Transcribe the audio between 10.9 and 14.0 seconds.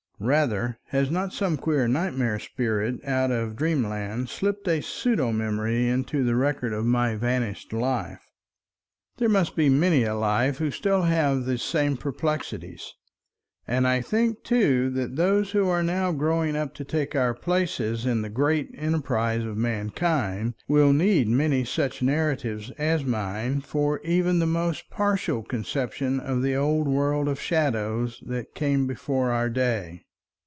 who have the same perplexities. And